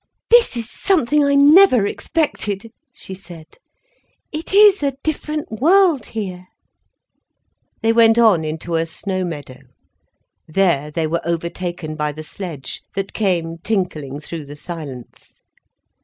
[0.31, 3.45] "This is something I never expected," she said.
[4.31, 6.47] "It is a different world, here."
[7.83, 9.59] They went on into a snow meadow.
[10.47, 15.39] There they were overtaken by the sledge, that came tinkling through the silence.